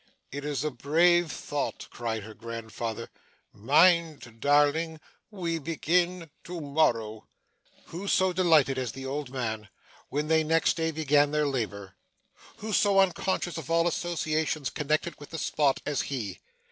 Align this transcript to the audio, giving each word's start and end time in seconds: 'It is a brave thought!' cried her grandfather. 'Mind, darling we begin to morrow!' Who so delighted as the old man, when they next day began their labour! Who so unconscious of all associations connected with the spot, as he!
'It 0.31 0.43
is 0.43 0.63
a 0.63 0.71
brave 0.71 1.31
thought!' 1.31 1.87
cried 1.91 2.23
her 2.23 2.33
grandfather. 2.33 3.07
'Mind, 3.53 4.39
darling 4.39 4.99
we 5.29 5.59
begin 5.59 6.31
to 6.43 6.59
morrow!' 6.59 7.27
Who 7.85 8.07
so 8.07 8.33
delighted 8.33 8.79
as 8.79 8.93
the 8.93 9.05
old 9.05 9.29
man, 9.29 9.69
when 10.09 10.27
they 10.27 10.43
next 10.43 10.73
day 10.75 10.89
began 10.89 11.29
their 11.29 11.45
labour! 11.45 11.93
Who 12.57 12.73
so 12.73 12.99
unconscious 12.99 13.59
of 13.59 13.69
all 13.69 13.87
associations 13.87 14.71
connected 14.71 15.19
with 15.19 15.29
the 15.29 15.37
spot, 15.37 15.83
as 15.85 16.01
he! 16.01 16.39